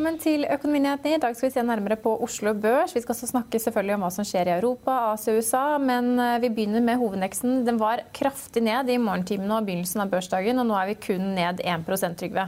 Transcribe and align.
Velkommen 0.00 0.22
til 0.22 0.46
Økonominyhetene. 0.48 1.18
I 1.18 1.20
dag 1.20 1.34
skal 1.36 1.50
vi 1.50 1.52
se 1.52 1.62
nærmere 1.68 1.98
på 2.00 2.14
Oslo 2.24 2.54
Børs. 2.56 2.94
Vi 2.96 3.02
skal 3.02 3.12
også 3.12 3.26
snakke 3.28 3.58
selvfølgelig 3.60 3.98
om 3.98 4.04
hva 4.06 4.08
som 4.14 4.24
skjer 4.24 4.48
i 4.48 4.54
Europa, 4.54 4.94
Asia 5.10 5.34
og 5.34 5.42
USA. 5.42 5.64
Men 5.76 6.08
eh, 6.16 6.38
vi 6.40 6.48
begynner 6.56 6.80
med 6.80 6.96
hovedindeksen. 7.02 7.58
Den 7.66 7.76
var 7.76 8.00
kraftig 8.16 8.62
ned 8.64 8.88
i 8.88 8.96
morgentimene 8.96 9.58
og 9.58 9.68
begynnelsen 9.68 10.00
av 10.00 10.08
børsdagen, 10.08 10.56
og 10.56 10.70
nå 10.70 10.78
er 10.80 10.88
vi 10.88 10.96
kun 11.04 11.26
ned 11.36 11.60
1% 11.60 12.16
Trygve. 12.16 12.46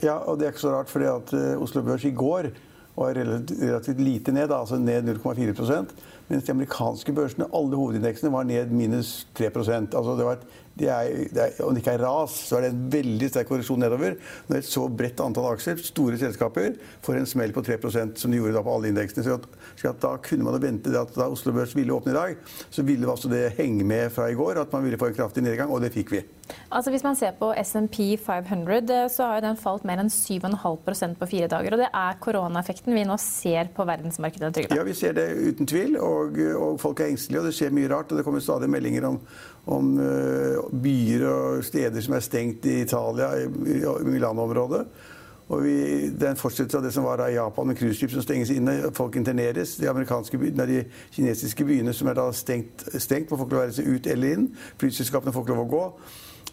Ja, 0.00 0.16
og 0.16 0.40
det 0.40 0.48
er 0.48 0.56
ikke 0.56 0.64
så 0.64 0.72
rart, 0.78 0.88
fordi 0.88 1.10
at 1.12 1.36
eh, 1.36 1.60
Oslo 1.60 1.84
Børs 1.84 2.08
i 2.08 2.14
går 2.24 2.48
var 2.96 3.20
relativt 3.20 4.00
lite 4.00 4.32
ned, 4.32 4.48
altså 4.48 4.80
ned 4.80 5.12
0,4% 5.12 5.92
mens 6.28 6.44
de 6.44 6.52
amerikanske 6.52 7.12
børsene, 7.16 7.48
alle 7.56 7.76
hovedindeksene, 7.76 8.32
var 8.32 8.44
ned 8.48 8.72
minus 8.72 9.26
3% 9.38 9.94
altså 9.96 10.16
det 10.16 10.26
var 10.26 10.40
et 10.40 10.48
det 10.78 10.88
er, 10.92 11.10
det 11.34 11.44
er, 11.44 11.58
Om 11.64 11.74
det 11.74 11.82
ikke 11.82 11.96
er 11.98 12.04
ras, 12.04 12.36
så 12.48 12.58
er 12.58 12.66
det 12.66 12.72
en 12.74 12.86
veldig 12.92 13.30
sterk 13.32 13.50
korreksjon 13.50 13.82
nedover. 13.82 14.16
Når 14.48 14.60
et 14.60 14.68
så 14.68 14.86
bredt 14.88 15.22
antall 15.24 15.50
aksjer, 15.52 15.80
store 15.84 16.20
selskaper, 16.20 16.78
får 17.04 17.20
en 17.20 17.28
smell 17.28 17.54
på 17.56 17.64
3% 17.66 18.22
som 18.22 18.32
de 18.32 18.40
gjorde 18.40 18.56
da 18.56 18.64
på 18.66 18.74
alle 18.76 18.92
indeksene. 18.92 19.26
Så, 19.26 19.92
da 19.98 20.14
kunne 20.24 20.46
man 20.46 20.58
vente 20.62 20.94
at 20.98 21.14
da 21.16 21.28
Oslo 21.30 21.54
Børs 21.56 21.76
ville 21.76 21.94
åpne 21.94 22.14
i 22.14 22.18
dag, 22.18 22.56
så 22.70 22.84
ville 22.86 23.10
altså 23.10 23.30
det 23.32 23.52
henge 23.58 23.86
med 23.86 24.10
fra 24.14 24.30
i 24.30 24.38
går 24.38 24.62
at 24.62 24.74
man 24.74 24.84
ville 24.86 24.98
få 25.00 25.10
en 25.10 25.18
kraftig 25.18 25.44
nedgang, 25.46 25.70
og 25.72 25.82
det 25.84 25.94
fikk 25.94 26.16
vi. 26.16 26.24
Altså 26.72 26.90
Hvis 26.92 27.04
man 27.04 27.16
ser 27.16 27.34
på 27.38 27.50
SMP 27.62 28.16
500, 28.24 28.90
eh, 28.94 29.08
så 29.12 29.28
har 29.30 29.42
den 29.44 29.58
falt 29.60 29.84
mer 29.88 30.00
enn 30.02 30.10
7,5% 30.12 31.18
på 31.20 31.28
fire 31.30 31.48
dager. 31.50 31.74
og 31.74 31.82
Det 31.82 31.90
er 31.92 32.18
koronaeffekten 32.20 32.94
vi 32.94 33.04
nå 33.08 33.16
ser 33.20 33.70
på 33.74 33.86
verdensmarkedet? 33.88 34.68
Ja, 34.74 34.84
vi 34.86 34.96
ser 34.96 35.16
det 35.16 35.28
uten 35.36 35.68
tvil. 35.68 35.96
Og, 36.00 36.38
og 36.56 36.80
folk 36.80 37.00
er 37.00 37.12
engstelige, 37.12 37.42
og 37.42 37.48
det 37.48 37.54
skjer 37.56 37.74
mye 37.76 37.90
rart. 37.92 38.12
og 38.12 38.20
Det 38.20 38.26
kommer 38.26 38.44
stadig 38.44 38.70
meldinger 38.70 39.08
om, 39.08 39.20
om 39.68 39.94
uh, 40.00 40.67
byer 40.72 41.26
og 41.28 41.64
steder 41.64 42.04
som 42.04 42.16
er 42.16 42.24
stengt 42.24 42.66
i 42.68 42.80
Italia, 42.82 43.30
i, 43.44 43.46
Milano-området. 44.04 44.84
Og 45.48 45.62
vi, 45.64 45.74
det 46.12 46.26
er 46.26 46.34
en 46.34 46.40
fortsettelse 46.40 46.76
av 46.76 46.84
det 46.84 46.92
som 46.92 47.06
var 47.08 47.22
i 47.24 47.34
Japan 47.38 47.70
med 47.70 47.78
cruiseskip 47.78 48.12
som 48.12 48.24
stenges 48.24 48.50
inne. 48.52 48.74
Folk 48.96 49.16
interneres. 49.16 49.78
De, 49.80 49.88
nei, 49.88 50.66
de 50.68 50.82
kinesiske 51.14 51.64
byene 51.64 51.94
som 51.96 52.10
er 52.10 52.18
da 52.18 52.26
stengt, 52.36 52.84
stengt, 53.00 53.30
får 53.30 53.40
folk 53.40 53.54
lov 53.54 53.62
å 53.62 53.64
være 53.64 53.76
seg 53.78 53.88
ut 53.88 54.10
eller 54.12 54.36
inn. 54.36 54.48
Flyselskapene 54.80 55.32
får 55.32 55.46
ikke 55.46 55.56
lov 55.56 55.64
å 55.64 55.70
gå. 55.72 55.84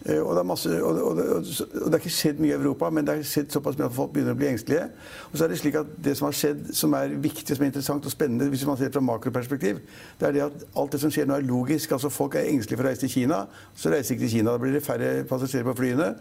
Eh, 0.04 0.22
og 0.22 0.36
det, 0.36 0.46
masse, 0.46 0.70
og, 0.84 1.02
og, 1.02 1.18
og 1.18 1.46
det, 1.46 1.94
er 1.94 2.02
ikke 2.02 2.12
skjedd 2.14 2.42
mye 2.44 2.52
i 2.52 2.58
Europa, 2.58 2.90
men 2.94 3.08
det 3.08 3.16
har 3.16 3.26
skjedd 3.26 3.54
såpass 3.56 3.78
mye 3.80 3.88
at 3.88 3.96
folk 3.96 4.12
begynner 4.14 4.36
å 4.36 4.40
bli 4.40 4.50
engstelige. 4.52 4.90
Og 5.32 5.38
så 5.38 5.46
er 5.46 5.54
Det 5.54 5.60
slik 5.62 5.78
at 5.80 5.94
det 6.08 6.16
som 6.20 6.28
har 6.28 6.36
skjedd, 6.38 6.66
som 6.78 6.98
er 7.00 7.16
viktig, 7.24 7.56
som 7.56 7.64
er 7.66 7.72
interessant 7.72 8.06
og 8.06 8.14
spennende 8.14 8.50
hvis 8.52 8.66
man 8.68 8.78
ser 8.78 8.92
det 8.92 8.98
fra 8.98 9.06
makroperspektiv, 9.06 9.80
det 10.20 10.28
er 10.28 10.36
det 10.36 10.44
at 10.46 10.66
alt 10.76 10.92
det 10.92 11.02
som 11.02 11.14
skjer 11.14 11.30
nå, 11.30 11.40
er 11.40 11.48
logisk. 11.48 11.96
Altså 11.96 12.12
Folk 12.14 12.36
er 12.36 12.52
engstelige 12.52 12.82
for 12.82 12.88
å 12.88 12.92
reise 12.92 13.06
til 13.06 13.14
Kina, 13.16 13.46
så 13.76 13.94
reiser 13.94 14.16
ikke 14.16 14.28
til 14.28 14.36
Kina. 14.38 14.52
Da 14.52 14.62
blir 14.62 14.76
det 14.76 14.84
færre 14.86 15.16
passasjerer 15.30 15.72
på 15.72 15.78
flyene. 15.80 16.12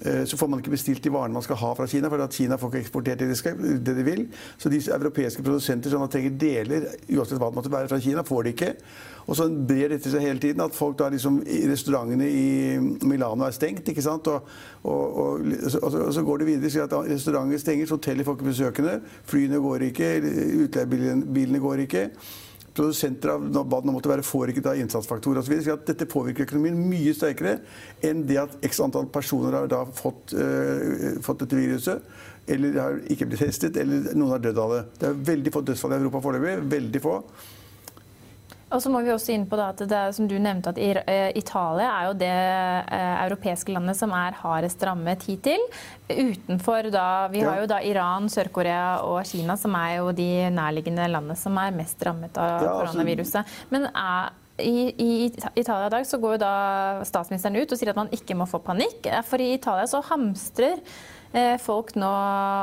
Eh, 0.00 0.24
så 0.24 0.36
får 0.36 0.48
man 0.48 0.62
ikke 0.62 0.74
bestilt 0.74 1.02
de 1.04 1.12
varene 1.12 1.34
man 1.34 1.42
skal 1.42 1.58
ha 1.58 1.74
fra 1.74 1.86
Kina, 1.90 2.10
for 2.10 2.26
Kina 2.32 2.58
får 2.58 2.72
ikke 2.72 2.82
eksportert 2.84 3.18
det 3.18 3.28
de, 3.30 3.36
skal, 3.38 3.58
det 3.58 3.94
de 3.96 4.06
vil. 4.06 4.24
Så 4.58 4.70
de 4.70 4.80
europeiske 4.94 5.42
produsenter 5.42 5.90
som 5.90 6.06
trenger 6.08 6.38
deler, 6.38 6.88
uansett 7.10 7.38
hva 7.38 7.50
det 7.50 7.58
måtte 7.58 7.72
være 7.72 7.90
fra 7.90 8.00
Kina, 8.02 8.24
får 8.26 8.46
de 8.46 8.54
ikke. 8.54 8.72
Og 9.28 9.36
så 9.36 9.44
brer 9.50 9.92
dette 9.92 10.08
seg 10.08 10.24
hele 10.24 10.40
tiden, 10.40 10.62
at 10.64 10.76
folk 10.76 10.96
da 10.98 11.10
liksom 11.12 11.42
Restaurantene 11.68 12.28
i 12.32 12.78
Milano 13.04 13.44
er 13.44 13.52
stengt, 13.52 13.90
ikke 13.90 14.04
sant. 14.04 14.30
Og, 14.32 14.48
og, 14.88 15.18
og, 15.20 15.78
og 15.82 16.12
så 16.14 16.24
går 16.24 16.42
det 16.42 16.50
videre, 16.52 16.70
Så 16.70 16.86
at 16.86 16.94
restauranter 17.10 17.58
stenger, 17.60 17.90
hoteller 17.90 18.24
får 18.24 18.38
ikke 18.38 18.50
besøkende, 18.52 19.00
flyene 19.28 19.60
går 19.60 19.88
ikke, 19.90 20.12
utleiebilene 20.64 21.60
går 21.60 21.84
ikke 21.88 22.10
produsenter 22.78 23.34
av 23.34 23.44
bad 23.68 23.84
det 23.86 23.94
måtte 23.94 24.10
være, 24.12 24.26
forrykket 24.26 24.70
av 24.70 24.80
innsatsfaktorer 24.80 25.42
osv. 25.42 25.58
Dette 25.88 26.08
påvirker 26.08 26.46
økonomien 26.46 26.78
mye 26.78 27.14
sterkere 27.16 27.58
enn 28.04 28.24
det 28.28 28.40
at 28.44 28.56
x 28.64 28.80
antall 28.84 29.10
personer 29.12 29.58
har 29.58 29.70
da 29.70 29.84
fått, 29.98 30.34
uh, 30.38 31.18
fått 31.24 31.44
dette 31.44 31.58
viruset. 31.58 32.10
Eller 32.48 32.80
har 32.80 32.98
ikke 33.12 33.26
blitt 33.28 33.42
testet, 33.44 33.76
eller 33.76 34.14
noen 34.16 34.32
har 34.32 34.40
dødd 34.40 34.58
av 34.62 34.72
det. 34.72 34.82
Det 35.02 35.08
er 35.10 35.22
veldig 35.34 35.52
få 35.52 35.60
dødsfall 35.68 35.92
i 35.92 35.98
Europa 35.98 36.22
foreløpig. 36.24 36.54
Veldig 36.72 37.02
få. 37.04 37.16
Og 38.68 38.82
så 38.84 38.90
må 38.92 39.00
vi 39.04 39.12
også 39.12 39.32
inn 39.32 39.46
på 39.48 39.56
at 39.64 39.80
det 39.88 40.00
som 40.16 40.28
du 40.28 40.34
nevnte, 40.36 40.74
at 40.74 40.78
eh, 41.08 41.30
Italia 41.38 41.88
er 41.88 42.08
jo 42.08 42.16
det 42.20 42.32
eh, 42.34 43.14
europeiske 43.24 43.72
landet 43.72 43.96
som 43.96 44.12
er 44.16 44.36
hardest 44.42 44.82
rammet 44.84 45.24
hittil. 45.28 45.62
Utenfor 46.08 46.90
da 46.92 47.06
Vi 47.32 47.44
har 47.44 47.62
jo 47.62 47.70
da 47.70 47.80
Iran, 47.84 48.28
Sør-Korea 48.32 49.00
og 49.08 49.22
Kina, 49.28 49.56
som 49.56 49.76
er 49.78 49.98
jo 49.98 50.12
de 50.12 50.28
nærliggende 50.52 51.08
landene 51.08 51.38
som 51.38 51.56
er 51.60 51.76
mest 51.76 52.02
rammet 52.04 52.36
av 52.36 52.50
ja, 52.50 52.58
altså, 52.58 52.92
koronaviruset. 52.92 53.56
Men 53.72 53.88
er 53.94 54.36
i, 54.58 54.88
I, 54.90 55.10
Italia 55.54 55.86
i 55.86 55.92
dag 55.92 56.06
så 56.06 56.18
går 56.18 56.34
jo 56.34 56.40
da 56.42 56.54
statsministeren 57.06 57.60
ut 57.60 57.72
og 57.72 57.78
sier 57.78 57.92
at 57.92 58.00
man 58.00 58.10
ikke 58.12 58.34
må 58.36 58.48
få 58.50 58.58
panikk. 58.60 59.06
For 59.30 59.40
i 59.40 59.52
Italia 59.54 59.86
så 59.88 60.02
hamstrer 60.10 60.82
Eh, 60.82 61.17
folk 61.62 61.94
nå 61.98 62.10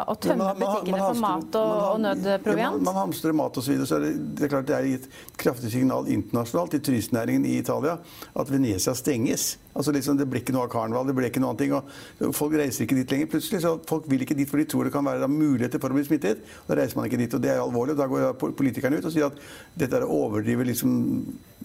å 0.09 0.15
tømme 0.21 0.53
butikkene 0.57 1.01
for 1.01 1.19
mat 1.21 1.57
og, 1.59 1.73
og 1.91 1.99
nødproviant? 2.01 2.59
Ja, 2.59 2.71
man, 2.77 2.87
man, 2.87 3.01
hamstrer 3.03 3.35
mat 3.37 3.59
osv. 3.59 3.67
Så, 3.67 3.71
videre, 3.73 3.89
så 3.89 3.99
er 3.99 4.05
det, 4.07 4.13
det, 4.37 4.47
er 4.47 4.53
klart 4.55 4.69
det 4.69 4.77
er 4.77 4.89
gitt 4.89 5.05
kraftig 5.41 5.73
signal 5.75 6.09
internasjonalt 6.11 6.75
til 6.75 6.83
turistnæringen 6.89 7.45
i 7.45 7.59
Italia 7.59 7.99
at 8.33 8.51
Venezia 8.51 8.95
stenges. 8.97 9.55
Altså 9.75 9.91
liksom, 9.91 10.17
Det 10.17 10.27
blir 10.31 10.41
ikke 10.41 10.55
noe 10.55 10.65
av 10.65 10.71
karneval, 10.71 11.07
det 11.09 11.15
blir 11.17 11.29
ikke 11.29 11.43
noe 11.43 11.51
annet. 11.53 11.95
Og 12.23 12.35
folk 12.35 12.55
reiser 12.55 12.85
ikke 12.85 12.97
dit 13.01 13.11
lenger. 13.11 13.31
Plutselig 13.33 13.63
så 13.65 13.75
Folk 13.89 14.07
vil 14.09 14.23
ikke 14.23 14.37
dit, 14.37 14.49
for 14.49 14.61
de 14.61 14.67
tror 14.71 14.87
det 14.87 14.93
kan 14.95 15.05
være 15.05 15.27
muligheter 15.29 15.81
for 15.83 15.91
å 15.91 15.97
bli 15.97 16.05
smittet. 16.07 16.45
Da 16.67 16.77
reiser 16.79 16.99
man 16.99 17.09
ikke 17.09 17.19
dit. 17.19 17.35
og 17.35 17.43
Det 17.43 17.51
er 17.51 17.61
alvorlig. 17.61 17.97
og 17.97 17.99
Da 17.99 18.07
går 18.07 18.55
politikerne 18.55 19.01
ut 19.01 19.09
og 19.09 19.13
sier 19.13 19.27
at 19.27 19.41
dette 19.75 19.99
er 19.99 20.07
å 20.07 20.21
overdrive 20.25 20.69
liksom 20.71 20.95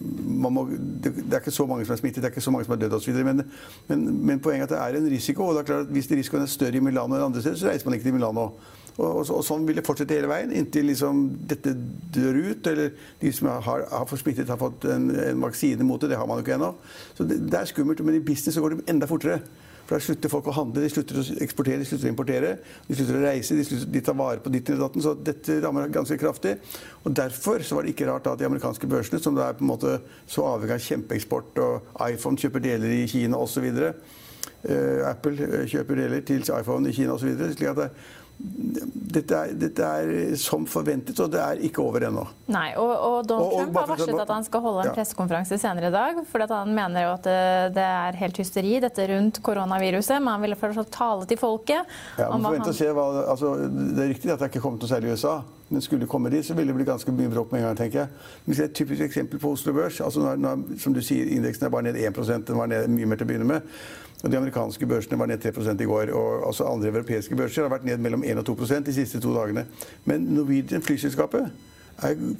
må, 0.01 0.65
det, 0.69 1.13
det, 1.15 1.33
er 1.33 1.39
ikke 1.39 1.53
så 1.53 1.65
mange 1.69 1.85
som 1.85 1.95
er 1.95 2.01
smittet, 2.01 2.21
det 2.23 2.29
er 2.29 2.33
ikke 2.33 2.43
så 2.43 2.53
mange 2.53 2.65
som 2.67 2.75
er 2.75 2.81
dødd 2.83 2.97
osv. 2.97 3.17
Men, 3.25 3.43
men, 3.87 4.05
men 4.25 4.43
poenget 4.43 4.71
er 4.71 4.81
at 4.81 4.93
det 4.93 4.99
er 4.99 5.01
en 5.01 5.09
risiko. 5.11 5.47
og 5.47 5.55
det 5.55 5.61
er 5.61 5.69
klart 5.71 5.87
at 5.87 5.95
Hvis 5.95 6.11
risikoen 6.11 6.45
er 6.45 6.51
større 6.51 6.79
i 6.79 6.83
Milano 6.83 7.17
enn 7.17 7.27
andre 7.29 7.41
steder, 7.41 7.59
så 7.59 7.69
reiser 7.69 7.89
man 7.89 7.97
ikke 7.97 8.09
til 8.09 8.17
Milano. 8.17 8.49
Og, 8.97 9.07
og, 9.07 9.23
og, 9.23 9.41
sånn 9.47 9.63
vil 9.67 9.79
det 9.79 9.85
fortsette 9.87 10.17
hele 10.17 10.29
veien 10.29 10.51
inntil 10.55 10.89
liksom 10.91 11.23
dette 11.49 11.73
dør 12.13 12.39
ut, 12.51 12.67
eller 12.67 12.91
de 13.21 13.31
som 13.33 13.49
har, 13.53 13.85
har 13.87 14.07
fått 14.09 14.23
smittet, 14.23 14.51
har 14.51 14.59
fått 14.59 14.85
en, 14.91 15.07
en, 15.15 15.41
vaksine 15.45 15.87
mot 15.87 16.01
det. 16.01 16.11
Det 16.11 16.19
har 16.19 16.27
man 16.29 16.41
jo 16.41 16.45
ikke 16.45 16.57
ennå. 16.57 16.73
Så 17.17 17.27
det, 17.27 17.39
det, 17.47 17.57
er 17.57 17.71
skummelt. 17.71 18.03
Men 18.05 18.19
i 18.19 18.25
business 18.25 18.57
så 18.57 18.63
går 18.63 18.75
det 18.75 18.87
enda 18.91 19.09
fortere. 19.09 19.39
Da 19.91 19.99
slutter 19.99 20.31
folk 20.31 20.47
å 20.47 20.53
handle, 20.55 20.85
de 20.85 20.89
slutter 20.91 21.17
å 21.19 21.23
eksportere, 21.43 21.81
de 21.81 21.87
slutter 21.89 22.07
å 22.07 22.11
importere. 22.13 22.51
De 22.87 22.95
slutter 22.95 23.17
å 23.17 23.23
reise, 23.25 23.57
de, 23.57 23.65
slutter, 23.67 23.89
de 23.91 24.01
tar 24.07 24.15
vare 24.15 24.39
på 24.43 24.53
ditt 24.53 24.71
og 24.71 24.79
datten. 24.85 25.03
Så 25.03 25.15
dette 25.19 25.57
rammer 25.63 25.91
ganske 25.91 26.15
kraftig. 26.21 26.55
Og 27.03 27.11
Derfor 27.17 27.65
så 27.67 27.75
var 27.75 27.83
det 27.83 27.91
ikke 27.91 28.07
rart 28.07 28.29
at 28.31 28.39
de 28.39 28.47
amerikanske 28.47 28.87
børsene, 28.87 29.19
som 29.19 29.35
da 29.35 29.49
er 29.49 29.59
på 29.59 29.65
en 29.65 29.71
måte 29.73 29.97
så 30.31 30.47
avhengig 30.53 30.77
av 30.77 30.85
kjempeeksport, 30.85 31.59
og 31.65 32.07
iPhone 32.07 32.39
kjøper 32.39 32.63
deler 32.63 32.95
i 33.01 33.03
Kina 33.11 33.41
osv. 33.41 33.67
Uh, 33.67 33.91
eh, 34.63 35.03
Apple 35.09 35.35
eh, 35.43 35.67
kjøper 35.73 36.03
deler 36.05 36.23
til 36.23 36.47
iPhone 36.47 36.87
i 36.87 36.95
Kina 36.95 37.17
osv. 37.17 37.35
dette 39.11 39.37
er, 39.37 39.53
dette 39.59 39.85
er, 39.85 40.33
som 40.39 40.63
forventet, 40.69 41.17
og 41.21 41.31
det 41.33 41.39
er 41.41 41.61
ikke 41.67 41.83
over 41.83 42.05
ennå. 42.07 42.23
Nei, 42.51 42.71
og, 42.79 42.91
og 42.91 43.17
Donald 43.27 43.47
og, 43.47 43.55
Trump 43.59 43.79
har 43.81 43.89
varslet 43.91 44.21
at 44.23 44.33
han 44.33 44.45
skal 44.47 44.63
holde 44.65 44.85
en 44.87 44.95
pressekonferanse 44.95 45.59
senere 45.61 45.91
i 45.91 45.95
dag. 45.95 46.21
For 46.31 46.45
han 46.51 46.73
mener 46.75 47.05
jo 47.05 47.13
at 47.17 47.27
det, 47.27 47.39
det, 47.77 47.87
er 48.05 48.19
helt 48.21 48.41
hysteri 48.41 48.75
dette 48.83 49.07
rundt 49.11 49.41
koronaviruset. 49.45 50.17
Men 50.19 50.35
han 50.35 50.45
ville 50.45 50.59
fortsatt 50.59 50.93
tale 50.95 51.27
til 51.29 51.41
folket. 51.41 51.97
Ja, 52.21 52.29
man 52.31 52.47
får 52.47 52.61
han... 52.63 52.77
se 52.81 52.91
hva, 52.95 53.07
altså, 53.33 53.55
det 53.69 54.05
er 54.05 54.13
riktig 54.13 54.31
at 54.33 54.41
det 54.41 54.53
ikke 54.53 54.63
kommet 54.63 54.85
noe 54.85 54.93
særlig 54.93 55.11
i 55.11 55.17
USA. 55.19 55.41
Men 55.71 55.81
skulle 55.81 56.07
komme 56.07 56.29
dit, 56.29 56.45
så 56.45 56.53
ville 56.53 56.67
det 56.67 56.75
bli 56.75 56.85
ganske 56.85 57.11
mye 57.15 57.29
bråk 57.31 57.51
med 57.51 57.61
en 57.61 57.65
gang. 57.65 57.77
tenker 57.77 57.99
jeg. 57.99 58.07
Men 58.45 58.55
det 58.55 58.59
er 58.59 58.69
et 58.69 58.73
typisk 58.75 59.01
eksempel 59.01 59.39
på 59.39 59.51
Oslo 59.51 59.73
Børs. 59.73 60.01
Altså, 60.01 60.19
når, 60.19 60.35
når, 60.35 60.79
som 60.79 60.93
du 60.93 61.01
sier, 61.01 61.29
Indeksen 61.31 61.65
er 61.65 61.69
bare 61.69 61.87
ned 61.87 61.95
1% 61.95 62.47
den 62.47 62.57
var 62.57 62.67
ned 62.67 62.87
mye 62.91 63.07
mer 63.07 63.15
til 63.15 63.25
å 63.25 63.31
begynne 63.31 63.47
med. 63.47 63.61
Og 64.23 64.31
De 64.31 64.37
amerikanske 64.37 64.85
børsene 64.85 65.19
var 65.19 65.31
ned 65.31 65.39
3 65.41 65.77
i 65.81 65.85
går. 65.85 66.11
og 66.11 66.47
altså 66.47 66.67
Andre 66.67 66.91
europeiske 66.91 67.35
børser 67.35 67.61
har 67.61 67.69
vært 67.69 67.85
ned 67.85 67.97
mellom 67.97 68.23
1 68.23 68.37
og 68.37 68.49
2% 68.49 68.85
de 68.85 68.93
siste 68.93 69.19
to 69.19 69.33
dagene. 69.33 69.65
Men 70.05 70.21
Norwegian, 70.21 70.81
flyselskapet, 70.81 71.51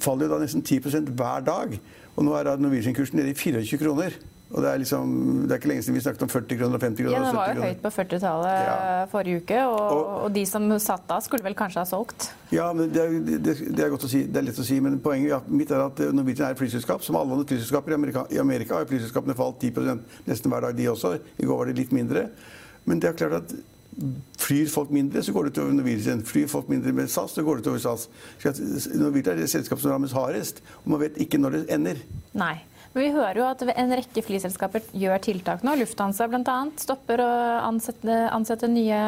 faller 0.00 0.26
jo 0.26 0.34
da 0.34 0.38
nesten 0.42 0.62
10 0.62 1.10
hver 1.16 1.40
dag. 1.40 1.80
Og 2.16 2.24
nå 2.24 2.34
er 2.36 2.56
Norwegian-kursen 2.56 3.18
nede 3.18 3.30
i 3.30 3.34
24 3.34 3.78
kroner. 3.78 4.18
Og 4.52 4.60
det 4.60 4.68
er, 4.68 4.80
liksom, 4.82 5.12
det 5.48 5.54
er 5.54 5.60
ikke 5.62 5.68
lenge 5.70 5.82
siden 5.86 5.96
vi 5.96 6.02
snakket 6.04 6.22
om 6.26 6.28
40 6.28 6.58
kroner 6.60 6.76
og 6.76 6.82
50 6.84 7.06
kroner. 7.06 7.14
Ja, 7.16 7.24
det 7.24 7.36
var 7.38 7.52
jo 7.56 7.68
høyt 7.70 7.78
på 7.80 7.92
40-tallet 7.94 8.58
ja. 8.66 8.74
forrige 9.08 9.40
uke, 9.40 9.60
og, 9.64 9.80
og, 9.80 10.10
og, 10.26 10.28
de 10.34 10.42
som 10.50 10.66
satt 10.84 11.06
da, 11.08 11.18
skulle 11.24 11.46
vel 11.46 11.56
kanskje 11.56 11.80
ha 11.80 11.88
solgt? 11.88 12.28
Ja, 12.52 12.66
men 12.76 12.92
det 12.92 13.00
er, 13.00 13.16
det, 13.32 13.56
det 13.72 13.86
er 13.86 13.92
godt 13.94 14.04
å 14.04 14.12
si. 14.12 14.26
Det 14.28 14.42
er 14.42 14.46
lett 14.50 14.60
å 14.60 14.66
si, 14.68 14.76
men 14.84 15.00
poenget 15.00 15.48
mitt 15.48 15.72
er 15.72 15.86
at 15.86 16.04
Norwegian 16.12 16.50
er 16.50 16.56
et 16.56 16.60
flyselskap. 16.60 17.00
Som 17.06 17.16
alle 17.16 17.32
andre 17.32 17.48
flyselskaper 17.48 17.94
i 17.94 17.96
Amerika, 17.96 18.26
i 18.28 18.42
Amerika 18.44 18.76
har 18.76 18.90
flyselskapene 18.92 19.38
falt 19.38 19.64
10% 19.64 20.24
nesten 20.28 20.52
hver 20.52 20.68
dag, 20.68 20.76
de 20.76 20.90
også. 20.92 21.16
I 21.40 21.48
går 21.48 21.62
var 21.62 21.72
det 21.72 21.78
litt 21.80 21.96
mindre. 21.96 22.28
Men 22.84 23.00
det 23.00 23.08
er 23.08 23.20
klart 23.22 23.40
at 23.40 23.56
Flyr 24.40 24.68
folk 24.72 24.90
mindre, 24.90 25.20
så 25.22 25.32
går 25.32 25.44
det 25.44 25.50
utover 25.52 25.72
Norwegian. 25.76 26.22
Flyr 26.24 26.46
folk 26.48 26.68
mindre 26.72 26.94
med 26.96 27.10
SAS, 27.12 27.34
så 27.36 27.42
går 27.44 27.60
det 27.60 27.66
utover 27.66 27.78
SAS. 27.78 28.08
Norwegian 28.94 29.34
er 29.36 29.42
det 29.42 29.50
selskapet 29.52 29.84
som 29.84 29.92
rammes 29.92 30.14
hardest, 30.16 30.62
og 30.84 30.94
man 30.94 31.02
vet 31.04 31.18
ikke 31.20 31.38
når 31.38 31.58
det 31.58 31.60
ender. 31.76 32.00
Nei. 32.32 32.54
Men 32.92 33.06
vi 33.06 33.10
hører 33.14 33.40
jo 33.40 33.48
at 33.48 33.62
en 33.72 33.94
rekke 33.96 34.24
flyselskaper 34.24 34.84
gjør 34.92 35.20
tiltak 35.24 35.64
nå. 35.64 35.78
Lufthansa 35.80 36.28
bl.a. 36.28 36.56
stopper 36.76 37.22
å 37.24 37.32
ansette, 37.64 38.18
ansette 38.28 38.68
nye, 38.68 39.02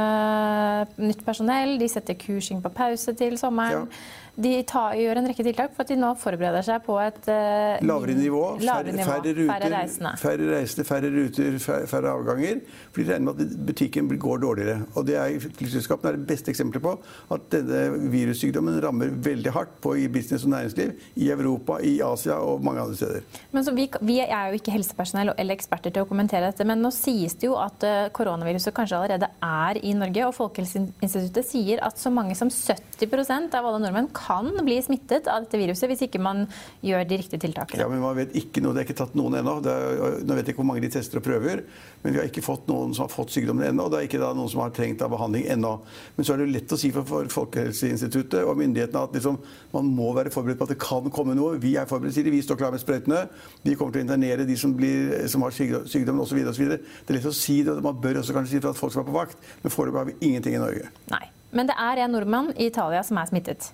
nytt 1.05 1.25
personell. 1.27 1.77
De 1.81 1.89
setter 1.93 2.17
kursing 2.17 2.65
på 2.65 2.73
pause 2.75 3.13
til 3.19 3.37
sommeren. 3.41 3.85
Ja. 3.85 4.23
de 4.35 4.51
tar, 4.67 4.97
gjør 4.99 5.21
en 5.21 5.29
rekke 5.31 5.45
tiltak 5.47 5.75
for 5.77 5.85
at 5.85 5.91
de 5.93 5.97
nå 6.01 6.09
forbereder 6.19 6.65
seg 6.67 6.81
på 6.83 6.97
et 6.99 7.29
uh, 7.31 7.77
lavere 7.87 8.17
nivå, 8.19 8.41
lavere 8.67 8.95
nivå 8.97 9.07
færre, 9.07 9.35
ruter, 9.37 9.51
færre 9.53 9.69
reisende. 9.71 10.13
Færre 10.19 10.49
reisende, 10.51 10.87
færre 10.89 11.11
ruter, 11.15 11.59
færre, 11.63 11.91
færre 11.93 12.15
avganger. 12.17 12.65
For 12.89 13.03
de 13.03 13.13
regner 13.13 13.29
med 13.29 13.45
at 13.45 13.55
butikken 13.69 14.09
går 14.25 14.43
dårligere. 14.43 14.81
Og 14.97 15.07
det 15.07 15.21
er, 15.21 15.37
Flyselskapene 15.61 16.15
er 16.15 16.19
det 16.19 16.27
beste 16.33 16.51
eksempelet 16.51 16.83
på 16.83 16.97
at 17.37 17.47
denne 17.53 18.11
virussykdommen 18.11 18.81
rammer 18.83 19.13
veldig 19.29 19.55
hardt 19.55 19.77
på 19.85 19.95
i 20.03 20.09
business 20.11 20.49
og 20.49 20.55
næringsliv 20.57 20.97
i 21.15 21.31
Europa, 21.37 21.79
i 21.79 21.95
Asia 22.03 22.41
og 22.43 22.65
mange 22.65 22.83
andre 22.83 22.99
steder. 22.99 23.31
Men 23.55 23.69
vi, 23.77 23.87
vi, 24.07 24.19
er 24.23 24.51
jo 24.51 24.59
ikke 24.59 24.73
helsepersonell 24.75 25.33
eller 25.35 25.57
eksperter 25.57 25.93
til 25.95 26.05
å 26.05 26.09
kommentere 26.09 26.49
dette, 26.49 26.67
men 26.69 26.83
nå 26.83 26.91
sies 26.95 27.37
det 27.41 27.49
jo 27.49 27.57
at 27.61 27.85
uh, 27.87 28.09
koronaviruset 28.15 28.75
kanskje 28.77 28.99
allerede 28.99 29.29
er 29.45 29.81
i 29.83 29.95
Norge. 29.99 30.27
og 30.29 30.37
Folkehelseinstituttet 30.37 31.49
sier 31.49 31.83
at 31.85 32.01
så 32.01 32.13
mange 32.15 32.37
som 32.39 32.51
70% 32.53 33.57
av 33.59 33.69
alle 33.69 33.83
nordmenn 33.83 34.11
kan 34.17 34.51
bli 34.65 34.79
smittet 34.85 35.29
av 35.31 35.45
dette 35.45 35.61
viruset 35.61 35.91
hvis 35.91 36.07
ikke 36.07 36.23
man 36.23 36.45
gjør 36.85 37.07
de 37.09 37.21
riktige 37.21 37.45
tiltakene. 37.47 37.83
Ja, 37.83 37.91
men 37.91 38.03
man 38.05 38.17
vet 38.19 38.35
ikke 38.39 38.63
noe. 38.65 38.75
Det 38.75 38.85
er 38.85 38.89
ikke 38.89 39.01
tatt 39.03 39.19
noen 39.19 39.39
ennå. 39.41 39.59
Nå 39.65 40.39
vet 40.39 40.45
jeg 40.45 40.55
ikke 40.55 40.63
hvor 40.63 40.71
mange 40.71 40.85
de 40.85 40.93
tester 40.95 41.21
og 41.21 41.27
prøver, 41.27 41.65
men 42.05 42.15
vi 42.15 42.21
har 42.21 42.29
ikke 42.29 42.45
fått 42.45 42.69
noen 42.71 42.95
som 42.97 43.07
har 43.07 43.13
fått 43.13 43.35
sykdommen 43.35 43.67
ennå. 43.69 43.89
Det 43.93 44.01
er 44.01 44.09
ikke 44.09 44.23
noen 44.25 44.51
som 44.53 44.65
har 44.65 44.75
trengt 44.77 45.03
av 45.05 45.13
behandling 45.15 45.47
ennå. 45.55 45.77
Men 46.17 46.27
så 46.27 46.35
er 46.35 46.43
det 46.43 46.49
jo 46.49 46.55
lett 46.57 46.75
å 46.77 46.81
si 46.81 46.93
for 46.95 47.31
Folkehelseinstituttet 47.35 48.43
og 48.45 48.59
myndighetene 48.61 49.05
at 49.09 49.17
liksom, 49.17 49.39
man 49.75 49.91
må 49.95 50.13
være 50.17 50.33
forberedt 50.35 50.61
på 50.61 50.69
at 50.69 50.75
det 50.75 50.81
kan 50.83 51.11
komme 51.15 51.37
noe. 51.39 51.59
Vi 51.63 51.75
er 51.81 51.89
forberedt, 51.89 52.17
sier 52.17 52.29
de. 52.29 52.35
Vi 52.35 52.43
står 52.45 52.61
klar 52.61 52.75
med 52.75 52.83
sprøytene. 52.83 53.25
Vi 53.65 53.75
kommer 53.81 53.95
til 53.95 54.03
å 54.03 54.05
internere 54.05 54.45
de 54.45 54.57
som, 54.61 54.75
blir, 54.77 55.15
som 55.33 55.45
har 55.47 55.55
sykdommen 55.55 56.21
osv. 56.21 56.43
Det 56.45 56.77
er 56.77 57.17
lett 57.17 57.29
å 57.31 57.33
si 57.33 57.63
det. 57.65 57.73
og 57.73 57.87
Man 57.87 58.01
bør 58.03 58.21
også 58.21 58.37
kanskje 58.37 58.59
si 58.59 58.61
det 58.61 58.73
at 58.75 58.81
folk 58.81 58.93
som 58.93 59.05
er 59.05 59.09
på 59.09 59.17
vakt, 59.17 59.41
men 59.63 59.73
foreløpig 59.73 60.01
har 60.03 60.11
vi 60.11 60.17
ingenting 60.29 60.59
i 60.59 60.63
Norge. 60.63 60.91
Nei. 61.13 61.25
Men 61.55 61.71
det 61.71 61.77
er 61.79 62.03
en 62.03 62.11
nordmann 62.11 62.51
i 62.59 62.67
Italia 62.67 63.01
som 63.07 63.21
er 63.21 63.31
smittet. 63.31 63.71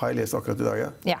Har 0.00 0.10
jeg 0.10 0.18
lest 0.18 0.34
akkurat 0.34 0.60
i 0.60 0.66
dag, 0.66 0.80
ja. 0.80 0.90
ja. 1.14 1.20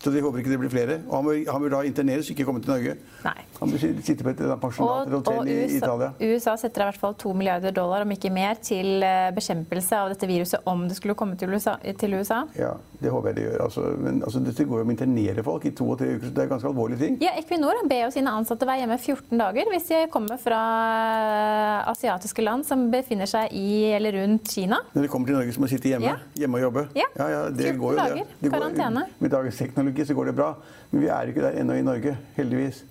Så 0.00 0.10
vi 0.10 0.20
håper 0.24 0.40
ikke 0.40 0.52
det 0.54 0.58
blir 0.62 0.72
flere. 0.72 0.94
Og 1.10 1.16
han 1.18 1.26
bør, 1.26 1.38
han 1.52 1.62
bør 1.64 1.72
da 1.74 1.80
interneres, 1.84 2.28
ikke 2.32 2.46
komme 2.48 2.62
til 2.64 2.72
Norge. 2.72 2.94
Nei. 3.26 3.40
Han 3.58 3.72
bør 3.72 3.82
sitte 3.82 4.24
på 4.24 4.32
et 4.32 4.38
pensjonat 4.62 5.10
eller 5.10 5.18
hotell 5.18 5.50
i 5.52 5.56
Italia. 5.76 6.14
USA 6.16 6.54
setter 6.56 6.86
i 6.86 6.88
hvert 6.88 7.00
fall 7.02 7.16
to 7.20 7.34
milliarder 7.36 7.74
dollar, 7.76 8.06
om 8.06 8.14
ikke 8.14 8.30
mer, 8.32 8.56
til 8.64 9.04
eh, 9.04 9.28
bekjempelse 9.36 9.98
av 10.00 10.14
dette 10.14 10.28
viruset 10.30 10.64
om 10.70 10.86
det 10.88 10.96
skulle 10.96 11.16
komme 11.18 11.36
til 11.36 11.52
USA. 11.52 11.76
Til 12.00 12.16
USA. 12.16 12.46
Ja, 12.56 12.72
det 12.96 13.12
håper 13.12 13.28
jeg 13.30 13.36
det 13.36 13.44
gjør. 13.44 13.58
Altså, 13.66 13.84
men 14.00 14.22
altså, 14.24 14.40
dette 14.46 14.64
går 14.70 14.80
jo 14.80 14.86
om 14.86 14.92
å 14.92 14.96
internere 14.96 15.44
folk 15.44 15.66
i 15.68 15.74
to 15.76 15.90
og 15.92 16.00
tre 16.00 16.14
uker, 16.14 16.30
så 16.30 16.36
det 16.38 16.46
er 16.46 16.50
ganske 16.54 16.70
alvorlige 16.72 17.02
ting. 17.04 17.20
Ja, 17.20 17.34
Equinor 17.42 17.82
ber 17.90 18.06
jo 18.06 18.08
sine 18.16 18.32
ansatte 18.40 18.68
være 18.70 18.86
hjemme 18.86 18.96
14 18.96 19.44
dager 19.44 19.68
hvis 19.74 19.90
de 19.92 20.00
kommer 20.16 20.40
fra 20.40 20.62
eh, 21.10 21.90
asiatiske 21.92 22.46
land 22.46 22.64
som 22.68 22.88
befinner 22.94 23.28
seg 23.28 23.52
i 23.52 23.92
eller 23.98 24.16
rundt 24.22 24.48
Kina. 24.56 24.80
Når 24.96 25.04
de 25.04 25.12
kommer 25.12 25.28
til 25.28 25.36
Norge, 25.42 25.52
så 25.52 25.60
må 25.60 25.68
de 25.68 25.76
sitte 25.76 25.92
hjemme, 25.92 26.08
ja. 26.08 26.16
hjemme 26.40 26.56
og 26.56 26.66
jobbe? 26.70 26.88
Ja, 26.96 27.10
ja, 27.20 27.28
ja 27.36 27.44
det 27.52 27.68
14 27.74 27.84
går 27.84 27.92
jo 27.92 28.00
dager, 28.00 28.34
det. 28.40 28.54
karantene. 28.56 29.06
Med 29.20 29.36
dagens 29.36 29.60
teknologi 29.60 29.89
så 30.06 30.14
går 30.14 30.24
det 30.24 30.36
bra. 30.36 30.54
Men 30.90 31.02
vi 31.02 31.06
er 31.06 31.30
ikke 31.30 31.42
der 31.42 31.60
ennå 31.60 31.72
i 31.78 31.82
Norge, 31.82 32.18
heldigvis. 32.36 32.84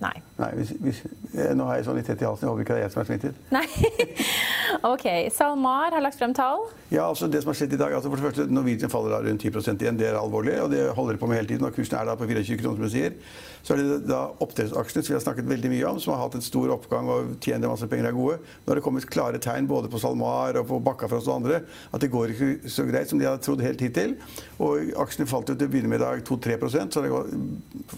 Nei. 0.00 0.14
Nei 0.40 0.50
hvis, 0.56 0.70
hvis, 0.80 1.00
nå 1.56 1.66
har 1.68 1.78
jeg 1.78 1.86
sånn 1.86 1.98
litt 1.98 2.06
tett 2.08 2.22
i 2.22 2.26
halsen. 2.26 2.46
Jeg 2.46 2.52
håper 2.54 2.64
ikke 2.64 2.76
det 2.76 2.80
er 2.80 2.86
jeg 2.86 2.94
som 2.94 3.02
er 3.02 3.08
smittet. 3.10 3.40
Nei. 3.52 3.66
ok. 4.92 5.06
SalMar 5.34 5.96
har 5.96 6.04
lagt 6.04 6.16
frem 6.20 6.32
tall. 6.36 6.64
Ja, 6.88 7.04
altså 7.10 7.28
det 7.30 7.42
som 7.42 7.52
har 7.52 7.58
skjedd 7.58 7.76
i 7.76 7.80
dag, 7.80 7.92
altså 7.96 8.08
for 8.08 8.20
det 8.20 8.26
første, 8.30 8.46
Norwegian 8.48 8.92
faller 8.92 9.12
da 9.12 9.20
rundt 9.26 9.44
10 9.44 9.76
igjen. 9.76 9.98
Det 10.00 10.08
er 10.08 10.16
alvorlig, 10.18 10.56
og 10.64 10.72
det 10.72 10.86
holder 10.96 11.16
de 11.18 11.22
på 11.22 11.28
med 11.30 11.40
hele 11.40 11.50
tiden. 11.50 11.66
og 11.68 11.76
Kursen 11.76 11.98
er 12.00 12.08
da 12.08 12.16
på 12.16 12.28
24 12.30 12.60
kroner, 12.62 12.78
som 12.80 12.88
du 12.88 12.94
sier. 12.94 13.18
Så 13.60 13.74
er 13.74 13.82
det 13.82 13.98
da 14.08 14.22
oppdrettsaksjene, 14.40 15.04
som 15.04 15.12
vi 15.12 15.18
har 15.18 15.24
snakket 15.26 15.50
veldig 15.50 15.72
mye 15.74 15.90
om, 15.90 16.00
som 16.00 16.14
har 16.14 16.22
hatt 16.24 16.38
en 16.38 16.46
stor 16.46 16.72
oppgang 16.72 17.12
og 17.12 17.34
tjener 17.44 17.68
masse 17.68 17.88
penger, 17.90 18.08
er 18.08 18.16
gode. 18.16 18.38
Nå 18.64 18.72
har 18.72 18.80
det 18.80 18.86
kommet 18.86 19.08
klare 19.12 19.42
tegn 19.42 19.68
både 19.68 19.92
på 19.92 20.00
SalMar 20.00 20.56
og 20.62 20.70
på 20.70 20.80
Bakkafrost 20.88 21.28
og 21.28 21.42
andre 21.42 21.60
at 21.90 22.00
det 22.00 22.08
går 22.12 22.32
ikke 22.32 22.72
så 22.72 22.86
greit 22.88 23.12
som 23.12 23.20
de 23.20 23.28
hadde 23.28 23.44
trodd 23.44 23.60
helt 23.64 23.84
hittil. 23.84 24.16
Og 24.64 24.94
aksjene 25.04 25.28
falt 25.28 25.52
jo 25.52 25.58
til 25.58 25.68
å 25.68 25.74
begynne 25.74 25.92
med 25.92 26.00
i 26.00 26.06
dag 26.06 26.24
2-3 26.24 26.58
så 26.70 27.04
det 27.04 27.12
har 27.12 27.30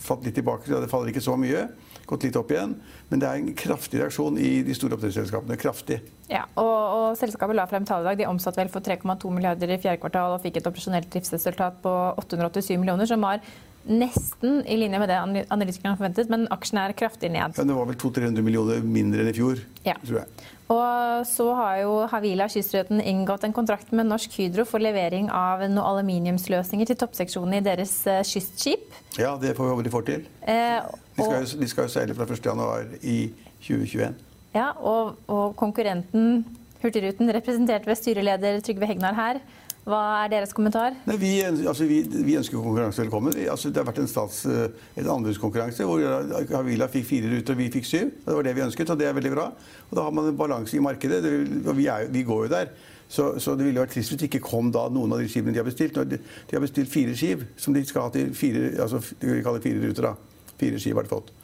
falt 0.03 0.27
litt 0.27 0.35
tilbake. 0.35 0.67
så 0.67 0.83
Det 0.83 0.91
faller 0.91 1.15
ikke 1.15 1.23
så 1.23 1.39
mye 1.39 1.69
gått 2.09 2.27
litt 2.27 2.39
opp 2.39 2.53
igjen. 2.53 2.75
Men 3.11 3.23
det 3.23 3.29
er 3.29 3.41
en 3.41 3.55
kraftig 3.59 4.01
reaksjon 4.01 4.39
i 4.41 4.51
de 4.67 4.77
store 4.77 4.97
oppdrettsselskapene. 4.97 5.59
Kraftig. 5.61 6.01
Ja, 6.31 6.45
og, 6.57 6.73
og, 6.97 7.07
selskapet 7.21 7.59
la 7.59 7.67
frem 7.71 7.87
tall 7.89 8.05
i 8.05 8.11
dag. 8.11 8.21
De 8.21 8.29
omsatte 8.31 8.63
vel 8.63 8.73
for 8.73 8.85
3,2 8.85 9.33
milliarder 9.35 9.75
i 9.75 9.81
fjerde 9.83 10.01
kvartal 10.03 10.37
og 10.37 10.45
fikk 10.45 10.61
et 10.61 10.71
operasjonelt 10.71 11.11
driftsresultat 11.13 11.83
på 11.85 11.93
887 12.23 12.79
millioner, 12.81 13.09
som 13.09 13.25
var 13.25 13.43
nesten 13.89 14.63
i 14.67 14.77
linje 14.79 14.99
med 15.03 15.11
det 15.11 15.19
analytikerne 15.51 15.99
forventet, 15.99 16.31
men 16.33 16.47
aksjen 16.55 16.81
er 16.83 16.95
kraftig 16.97 17.33
ned. 17.35 17.57
Ja, 17.59 17.67
det 17.67 17.77
var 17.77 17.89
vel 17.89 17.99
200-300 17.99 18.47
millioner 18.47 18.83
mindre 18.87 19.25
enn 19.25 19.31
i 19.33 19.37
fjor, 19.37 19.63
ja. 19.87 19.97
tror 20.05 20.23
jeg. 20.23 20.49
Og 20.73 21.27
så 21.29 21.47
har 21.59 21.81
jo 21.83 21.97
Havila 22.09 22.47
Kystretten 22.53 23.03
inngått 23.03 23.45
en 23.45 23.53
kontrakt 23.53 23.91
med 23.93 24.09
Norsk 24.09 24.39
Hydro 24.39 24.65
for 24.69 24.83
levering 24.83 25.29
av 25.35 25.65
noen 25.67 25.83
aluminiumsløsninger 25.83 26.89
til 26.89 26.99
toppseksjonen 27.03 27.59
i 27.59 27.65
deres 27.65 27.93
eh, 28.09 28.23
kystskip. 28.25 28.87
Ja, 29.21 29.35
det 29.41 29.57
får 29.59 29.69
vi 29.69 29.75
håpe 29.75 29.87
de 29.87 29.93
får 29.93 30.07
til. 30.09 30.25
Eh, 30.41 30.79
de, 31.17 31.27
skal 31.27 31.43
jo, 31.43 31.61
de, 31.61 31.69
skal 31.69 31.89
jo, 31.89 31.93
seile 31.93 32.17
fra 32.17 32.29
1.1 32.31 32.97
i 33.03 33.19
2021. 33.67 34.17
Ja, 34.57 34.71
og, 34.79 35.19
og 35.33 35.57
konkurrenten 35.61 36.45
Hurtigruten, 36.83 37.31
representert 37.31 37.85
ved 37.87 37.95
styreleder 37.95 38.59
Trygve 38.65 38.89
Hegnar 38.91 39.15
her, 39.15 39.39
hva 39.83 40.01
er 40.23 40.29
deres 40.31 40.53
kommentar? 40.55 40.95
Nei, 41.09 41.17
vi, 41.19 41.31
altså, 41.43 41.89
vi, 41.91 42.03
vi, 42.07 42.37
ønsker 42.39 42.55
konkurranse 42.55 43.03
velkommen. 43.03 43.35
Altså, 43.51 43.73
det 43.73 43.81
har 43.81 43.89
vært 43.89 43.99
en, 44.05 44.11
stats, 44.11 44.45
en 44.47 45.11
anbudskonkurranse 45.17 45.87
hvor 45.89 46.05
Havila 46.53 46.87
fikk 46.93 47.09
fire 47.09 47.33
ruter 47.33 47.57
og 47.57 47.59
vi 47.59 47.67
fikk 47.75 47.89
syv. 47.89 48.13
Det 48.23 48.37
var 48.37 48.47
det 48.47 48.55
vi 48.55 48.65
ønsket, 48.69 48.95
og 48.95 49.01
det 49.01 49.09
er 49.11 49.17
veldig 49.19 49.35
bra. 49.35 49.49
Og 49.89 49.99
da 49.99 50.07
har 50.07 50.15
man 50.15 50.31
en 50.31 50.39
balanse 50.39 50.79
i 50.79 50.85
markedet. 50.87 51.19
og 51.67 51.75
vi, 51.75 51.89
vi 52.15 52.23
går 52.29 52.47
jo 52.47 52.53
der. 52.55 52.71
Så, 53.13 53.27
så, 53.43 53.57
det 53.59 53.67
ville 53.67 53.83
vært 53.83 53.93
trist 53.93 54.15
hvis 54.15 54.23
det 54.23 54.31
ikke 54.31 54.47
kom 54.47 54.71
da 54.73 54.87
noen 54.89 55.13
av 55.13 55.21
de 55.21 55.27
skipene 55.29 55.53
de 55.53 55.61
har 55.61 55.67
bestilt. 55.67 55.99
De, 55.99 56.23
de 56.23 56.57
har 56.57 56.63
bestilt 56.63 56.93
fire 56.93 57.19
skip 57.19 57.43
som 57.61 57.75
de 57.75 57.83
skal 57.85 58.07
ha 58.07 58.15
til 58.15 58.31
fire, 58.39 58.71
altså, 58.87 59.03
de 59.19 59.43
fire 59.43 59.83
ruter. 59.83 60.13
da. 60.13 60.15
Fire 60.63 60.79
skip 60.79 60.95
har 60.95 61.11
de 61.11 61.17
fått. 61.17 61.35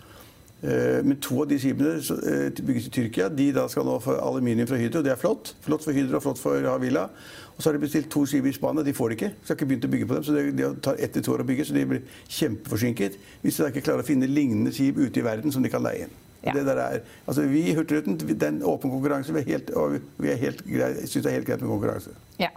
Eh, 0.62 1.04
men 1.04 1.20
to 1.22 1.36
av 1.44 1.46
de 1.50 1.58
skipene 1.62 1.96
eh, 1.98 2.48
bygges 2.50 2.88
i 2.88 2.92
Tyrkia. 2.94 3.28
De 3.30 3.50
da 3.54 3.68
skal 3.70 3.86
nå 3.86 3.98
få 4.02 4.16
aluminium 4.18 4.68
fra 4.70 4.78
Hydro. 4.80 5.02
Det 5.06 5.12
er 5.14 5.20
flott. 5.20 5.54
Flott 5.62 5.84
for 5.86 5.94
Hydro 5.94 6.18
og 6.18 6.24
flott 6.24 6.40
for 6.42 6.66
Havila. 6.66 7.08
Og 7.54 7.62
så 7.62 7.70
har 7.70 7.78
de 7.78 7.82
bestilt 7.82 8.10
to 8.10 8.24
skip 8.26 8.46
i 8.46 8.54
Spania. 8.54 8.86
De 8.86 8.94
får 8.94 9.12
det 9.12 9.18
ikke. 9.18 9.32
Så 9.42 9.52
har 9.52 9.58
ikke 9.58 9.70
begynt 9.72 9.86
å 9.86 9.92
bygge 9.94 10.08
på 10.08 10.18
dem. 10.18 10.26
Så 10.26 10.34
det, 10.34 10.70
tar 10.82 10.98
ett 10.98 11.14
til 11.14 11.26
to 11.26 11.34
år 11.34 11.42
å 11.42 11.48
bygge, 11.48 11.66
så 11.66 11.74
de 11.74 11.84
blir 11.90 12.04
kjempeforsinket. 12.26 13.18
Hvis 13.42 13.58
de 13.58 13.64
da 13.64 13.72
ikke 13.72 13.84
klarer 13.86 14.06
å 14.06 14.08
finne 14.08 14.30
lignende 14.30 14.74
skip 14.74 14.98
ute 14.98 15.22
i 15.22 15.26
verden 15.26 15.54
som 15.54 15.62
de 15.62 15.72
kan 15.72 15.82
leie 15.82 16.06
inn. 16.06 16.16
Ja. 16.44 16.52
Det 16.54 16.62
der 16.68 16.78
er, 16.78 17.00
altså 17.26 17.42
vi 17.50 17.64
i 17.66 17.74
Hurtigruten, 17.74 18.14
den 18.38 18.60
åpen 18.62 18.92
konkurranse, 18.92 19.34
vi, 19.34 19.42
er 19.42 19.56
helt, 19.56 19.72
vi 20.22 20.30
er 20.30 20.38
helt 20.38 20.62
syns 21.02 21.24
det 21.24 21.32
er 21.32 21.40
helt 21.40 21.48
greit 21.48 21.64
med 21.64 21.72
konkurranse. 21.72 22.14
Ja. 22.38 22.52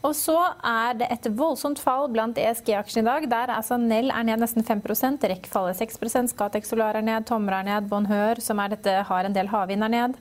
Og 0.00 0.14
så 0.16 0.36
er 0.64 0.94
det 0.96 1.10
et 1.12 1.26
voldsomt 1.36 1.80
fall 1.82 2.06
blant 2.08 2.38
ESG-aksjene 2.40 3.04
i 3.04 3.08
dag. 3.10 3.26
Der 3.28 3.52
altså 3.58 3.76
Nell 3.76 4.08
er 4.08 4.24
ned 4.24 4.40
nesten 4.40 4.64
5% 4.64 5.26
REC 5.28 5.48
faller 5.52 5.76
6 5.76 6.00
Scatec 6.32 6.64
Solar 6.64 6.96
er 6.96 7.04
ned, 7.04 7.26
Tomra 7.28 7.60
er 7.60 7.68
ned, 7.68 7.88
Bonheur, 7.90 8.40
som 8.40 8.58
er 8.64 8.72
dette, 8.72 9.02
har 9.04 9.28
en 9.28 9.36
del 9.36 9.52
havvind, 9.52 9.84
er 9.84 9.92
ned. 9.92 10.16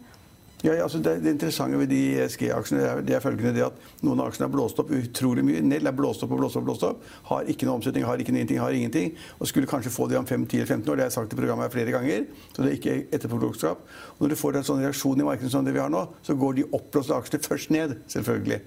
Ja, 0.60 0.74
altså 0.84 1.00
det, 1.00 1.22
det, 1.24 1.32
interessante 1.38 1.78
ved 1.80 1.88
de 1.88 2.00
ESG-aksjene 2.20 2.82
er, 2.84 3.00
er 3.08 3.22
følgende 3.24 3.54
det 3.56 3.62
at 3.64 4.04
noen 4.04 4.20
av 4.20 4.28
aksjene 4.28 4.50
er 4.50 4.52
blåst 4.52 4.82
opp 4.84 4.90
utrolig 4.92 5.46
mye. 5.48 5.62
Nell 5.64 5.88
er 5.88 5.96
blåst 5.96 6.26
opp 6.26 6.34
og 6.36 6.42
blåst 6.42 6.60
opp. 6.60 6.66
blåst 6.68 6.84
opp, 6.84 7.06
Har 7.30 7.48
ikke 7.48 7.70
noe 7.70 7.78
omsetning, 7.80 8.04
har 8.04 8.20
ikke 8.20 8.36
noe 8.36 8.42
ingenting, 8.42 8.60
har 8.60 8.76
ingenting. 8.76 9.14
Og 9.40 9.48
skulle 9.48 9.70
kanskje 9.72 9.94
få 9.96 10.10
det 10.12 10.20
om 10.20 10.28
5-10-15 10.28 10.84
år. 10.84 11.00
Det 11.00 11.06
har 11.06 11.08
jeg 11.08 11.16
sagt 11.16 11.38
i 11.38 11.40
programmet 11.40 11.72
flere 11.72 11.96
ganger. 11.96 12.28
Så 12.52 12.66
det 12.66 12.74
er 12.74 12.76
ikke 12.76 12.98
etterpåklokskap. 13.16 13.88
Og 14.18 14.26
når 14.26 14.36
du 14.36 14.40
får 14.42 14.60
en 14.60 14.68
sånn 14.74 14.84
reaksjon 14.84 15.24
i 15.24 15.30
markedet 15.30 15.54
som 15.56 15.64
det 15.64 15.78
vi 15.78 15.80
har 15.80 15.96
nå, 15.96 16.04
så 16.28 16.36
går 16.36 16.60
de 16.60 16.68
oppblåste 16.76 17.16
aksjene 17.16 17.48
først 17.48 17.72
ned. 17.72 17.96
Selvfølgelig. 18.12 18.60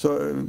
Så 0.00 0.16
øh, 0.16 0.44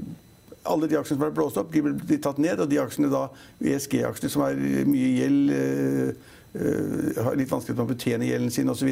alle 0.66 0.90
de 0.90 0.98
aksjene 1.00 1.20
som 1.20 1.28
er 1.28 1.36
blåst 1.36 1.60
opp, 1.60 1.74
de 1.74 1.84
blir 1.84 2.22
tatt 2.24 2.40
ned. 2.42 2.62
Og 2.64 2.70
de 2.72 2.80
aksjene 2.82 3.12
da, 3.12 3.26
ESG-aksjene 3.60 4.32
som 4.32 4.46
er 4.46 4.60
mye 4.88 5.12
gjeld, 5.18 5.54
øh, 5.58 6.12
øh, 6.56 7.22
har 7.26 7.38
litt 7.40 7.52
vanskelig 7.52 7.78
med 7.78 7.86
å 7.86 7.92
betjene 7.94 8.30
gjelden 8.30 8.54
sin 8.54 8.72
osv., 8.72 8.92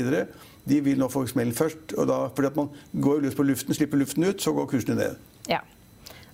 de 0.69 0.79
vil 0.85 0.99
nå 0.99 1.07
få 1.09 1.23
smellen 1.29 1.55
først. 1.55 1.95
og 1.97 2.07
da, 2.09 2.21
fordi 2.35 2.51
at 2.51 2.55
Man 2.59 2.69
går 2.93 3.23
løs 3.25 3.35
på 3.35 3.47
luften, 3.47 3.73
slipper 3.73 3.97
luften 3.97 4.27
ut, 4.27 4.41
så 4.41 4.53
går 4.53 4.67
kursene 4.69 4.99
ned. 4.99 5.15
Ja. 5.49 5.63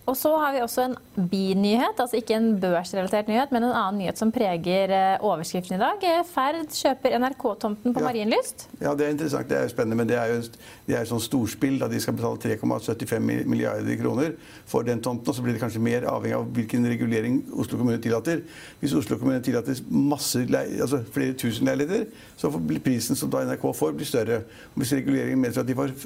Og 0.05 0.13
så 0.17 0.29
har 0.37 0.53
vi 0.53 0.61
også 0.61 0.83
en 0.85 0.95
binyhet, 1.31 1.97
altså 1.97 2.19
ikke 2.19 2.35
en 2.37 2.51
børsrelatert 2.61 3.29
nyhet, 3.29 3.53
men 3.55 3.63
en 3.65 3.73
annen 3.73 4.03
nyhet 4.03 4.19
som 4.19 4.29
preger 4.33 4.91
eh, 4.93 5.23
overskriften 5.25 5.79
i 5.79 5.81
dag. 5.81 6.03
Ferd 6.29 6.59
kjøper 6.69 7.15
NRK-tomten 7.23 7.95
på 7.95 8.03
ja. 8.03 8.05
Marienlyst. 8.05 8.67
Ja, 8.83 8.93
det 8.93 9.07
er 9.07 9.15
interessant. 9.15 9.49
Det 9.49 9.57
er 9.57 9.65
jo 9.65 9.71
spennende, 9.73 9.97
men 9.97 10.09
det 10.11 10.19
er 10.21 10.33
jo 10.35 10.43
det 10.85 10.97
er 10.99 11.07
sånn 11.09 11.23
storspill 11.23 11.79
da 11.81 11.89
de 11.89 12.01
skal 12.03 12.13
betale 12.19 12.37
3,75 12.59 13.31
milliarder 13.49 13.97
kroner 13.97 14.35
for 14.69 14.85
den 14.85 15.01
tomten. 15.01 15.31
Og 15.31 15.37
så 15.39 15.45
blir 15.45 15.57
det 15.57 15.63
kanskje 15.63 15.81
mer 15.81 16.05
avhengig 16.11 16.37
av 16.37 16.51
hvilken 16.53 16.85
regulering 16.91 17.39
Oslo 17.57 17.79
kommune 17.81 17.97
tillater. 18.03 18.43
Hvis 18.83 18.93
Oslo 18.99 19.17
kommune 19.21 19.41
tillater 19.45 19.79
masse, 19.89 20.43
altså 20.45 21.01
flere 21.15 21.33
tusen 21.33 21.65
leiligheter, 21.71 22.05
så 22.37 22.53
blir 22.53 22.83
prisen 22.85 23.17
som 23.17 23.33
da 23.33 23.41
NRK 23.49 23.65
får, 23.73 23.97
blir 23.97 24.11
større. 24.11 24.43
Hvis 24.77 24.93
reguleringen 24.99 25.41
medfører 25.41 25.65
at 25.65 25.73
de 25.73 25.79
får 25.81 25.97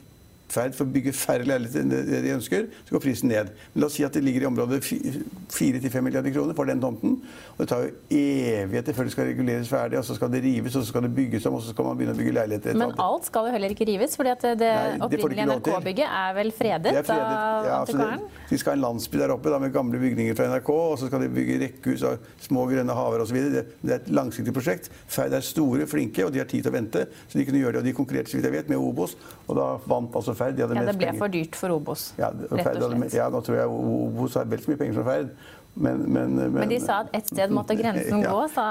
Ferd 0.49 0.73
for 0.77 0.87
å 0.87 0.93
bygge 0.93 1.13
færre 1.13 1.45
leiligheter 1.45 1.83
enn 1.83 1.91
det 1.93 2.21
de 2.25 2.33
ønsker, 2.33 2.67
så 2.87 2.95
går 2.95 3.03
prisen 3.03 3.29
ned. 3.29 3.51
Men 3.73 3.83
la 3.83 3.89
oss 3.89 3.97
si 3.99 4.05
at 4.05 4.15
det 4.15 4.23
ligger 4.25 4.45
i 4.45 4.49
området 4.49 4.79
4-5 4.81 6.01
milliarder 6.05 6.33
kroner 6.33 6.57
for 6.57 6.69
den 6.69 6.81
tomten. 6.81 7.19
Og 7.55 7.61
det 7.61 7.67
tar 7.69 7.85
jo 7.85 7.91
evigheter 8.17 8.97
før 8.97 9.09
det 9.09 9.13
skal 9.13 9.29
reguleres 9.29 9.69
ferdig, 9.69 9.99
og 9.99 10.07
så 10.07 10.17
skal 10.17 10.31
det 10.33 10.41
rives, 10.45 10.75
og 10.75 10.85
så 10.85 10.93
skal 10.93 11.05
det 11.05 11.11
bygges 11.17 11.45
om, 11.49 11.59
og 11.59 11.63
så 11.65 11.75
skal 11.75 11.89
man 11.89 11.99
begynne 11.99 12.15
å 12.15 12.19
bygge 12.19 12.33
leiligheter. 12.39 12.79
Men 12.81 12.95
alt 13.05 13.29
skal 13.29 13.49
jo 13.49 13.53
heller 13.55 13.75
ikke 13.75 13.87
rives, 13.89 14.17
fordi 14.19 14.33
at 14.33 14.47
det, 14.59 14.71
Nei, 14.73 14.97
opprinnelige 15.05 15.47
NRK-bygget 15.51 16.17
er 16.23 16.35
vel 16.39 16.51
fredet, 16.55 16.95
fredet 17.05 17.29
av 17.29 17.69
ja, 17.69 17.79
antikvaren? 17.83 18.25
De 18.49 18.59
skal 18.61 18.73
ha 18.73 18.79
en 18.79 18.85
landsby 18.87 19.21
der 19.21 19.35
oppe 19.35 19.53
da, 19.53 19.61
med 19.61 19.73
gamle 19.75 20.01
bygninger 20.01 20.37
fra 20.39 20.49
NRK, 20.49 20.73
og 20.73 20.97
så 21.01 21.11
skal 21.11 21.25
de 21.25 21.29
bygge 21.33 21.59
rekkehus 21.65 22.07
og 22.09 22.25
små 22.41 22.65
grønne 22.71 22.97
haver 22.97 23.25
osv. 23.25 23.37
Det, 23.53 23.65
det 23.83 23.95
er 23.95 24.01
et 24.01 24.11
langsiktig 24.13 24.55
prosjekt. 24.55 24.89
Ferd 25.11 25.37
er 25.37 25.45
store, 25.45 25.85
flinke, 25.89 26.25
og 26.25 26.33
de 26.33 26.41
har 26.41 26.49
tid 26.49 26.65
til 26.65 26.73
å 26.73 26.77
vente. 26.79 27.05
Så 27.27 27.37
de 27.37 27.45
kunne 27.47 27.61
gjøre 27.61 27.77
det, 27.77 27.83
og 27.83 27.89
de 27.89 27.95
konkurrerte 27.97 28.33
så 28.33 28.39
vidt 28.39 28.49
jeg 28.49 28.57
vet, 28.57 28.71
med 28.71 28.81
Obos, 28.81 29.15
og 29.45 29.59
da 29.59 29.69
vant 29.89 30.17
altså 30.17 30.35
Ferd. 30.39 30.57
De 30.57 30.65
ja, 30.65 30.87
det 30.89 30.97
ble 30.97 31.13
for 31.19 31.35
dyrt 31.35 31.55
for 31.59 31.75
Obos, 31.75 32.09
ja, 32.19 32.31
rett 32.31 32.51
og 32.51 32.63
slett. 32.95 33.15
Ja, 33.17 33.29
nå 33.33 33.43
tror 33.45 33.59
jeg 33.59 33.69
Obos 33.69 34.37
har 34.39 34.49
vel 34.49 34.63
så 34.63 34.73
mye 34.73 34.81
penger 34.81 34.99
som 34.99 35.07
Ferd. 35.07 35.33
Men, 35.79 36.01
men, 36.11 36.33
men, 36.35 36.51
men, 36.51 36.69
de 36.69 36.79
sa 36.81 37.03
at 37.05 37.13
ett 37.15 37.29
sted 37.29 37.51
måtte 37.55 37.75
grensen 37.77 38.19
ja, 38.25 38.31
gå, 38.33 38.47
sa 38.51 38.65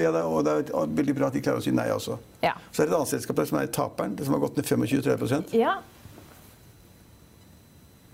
ja, 0.00 0.10
det, 0.10 0.22
og 0.24 0.40
det 0.46 0.54
er 0.64 0.96
veldig 0.96 1.14
bra 1.14 1.28
at 1.28 1.36
de 1.36 1.42
klarer 1.44 1.62
å 1.62 1.64
si 1.64 1.74
nei 1.76 1.86
også. 1.94 2.16
Ja. 2.42 2.54
Så 2.72 2.82
er 2.82 2.88
det 2.88 2.94
et 2.94 2.98
annet 2.98 3.12
selskap 3.12 3.42
som 3.50 3.60
er 3.60 3.70
taperen, 3.74 4.16
det 4.18 4.26
som 4.26 4.34
har 4.34 4.42
gått 4.42 4.58
ned 4.58 4.66
25-30 4.66 5.54
Ja. 5.58 5.76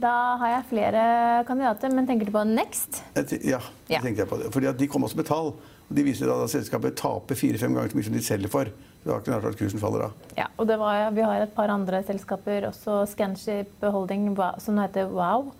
Da 0.04 0.12
har 0.40 0.50
jeg 0.58 0.64
flere 0.72 1.04
kandidater, 1.48 1.92
men 1.94 2.08
tenker 2.08 2.28
du 2.28 2.34
på 2.34 2.42
Next? 2.48 3.00
Ja, 3.14 3.62
det 3.88 4.02
tenkte 4.02 4.24
jeg 4.24 4.28
på. 4.28 4.40
Fordi 4.52 4.72
De 4.76 4.90
kom 4.90 5.06
også 5.06 5.16
med 5.20 5.30
tall. 5.30 5.54
og 5.54 5.94
De 5.96 6.04
viser 6.04 6.28
at 6.34 6.50
selskapet 6.52 6.98
taper 6.98 7.38
fire-fem 7.38 7.72
ganger 7.72 7.94
så 7.94 8.00
mye 8.00 8.08
som 8.10 8.16
de 8.18 8.24
selger 8.26 8.52
for. 8.52 8.72
Det 9.04 9.18
ikke 9.20 9.36
at 9.36 9.58
kursen 9.58 9.80
faller 9.82 10.06
av. 10.06 10.12
Ja, 10.38 10.46
og 10.56 10.70
var, 10.80 11.10
Vi 11.12 11.20
har 11.20 11.42
et 11.44 11.52
par 11.54 11.68
andre 11.68 12.00
selskaper, 12.06 12.70
også 12.70 13.02
Scanship 13.10 13.84
Holding, 13.84 14.30
som 14.58 14.80
heter 14.80 15.12
Wow. 15.12 15.52